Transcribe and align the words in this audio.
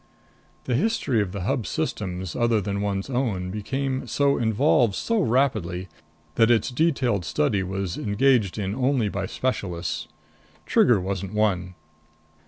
The 0.63 0.73
history 0.73 1.21
of 1.21 1.31
Hub 1.31 1.67
systems 1.67 2.35
other 2.35 2.59
than 2.59 2.81
one's 2.81 3.07
own 3.07 3.51
became 3.51 4.07
so 4.07 4.39
involved 4.39 4.95
so 4.95 5.21
rapidly 5.21 5.89
that 6.33 6.49
its 6.49 6.71
detailed 6.71 7.23
study 7.23 7.61
was 7.61 7.99
engaged 7.99 8.57
in 8.57 8.73
only 8.73 9.09
by 9.09 9.27
specialists. 9.27 10.07
Trigger 10.65 10.99
wasn't 10.99 11.33
one. 11.35 11.75